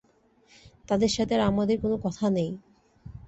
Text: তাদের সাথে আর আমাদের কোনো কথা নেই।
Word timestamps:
তাদের 0.87 1.11
সাথে 1.11 1.33
আর 1.35 1.43
আমাদের 1.43 1.77
কোনো 1.81 1.95
কথা 1.97 2.25
নেই। 2.29 2.51